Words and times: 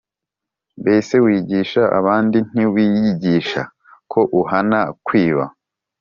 Mbese 0.81 1.13
wigisha 1.25 1.83
abandi, 1.99 2.37
ntiwiyigisha? 2.51 3.61
Ko 4.11 4.21
uhana 4.41 4.79
kwiba 5.05 5.45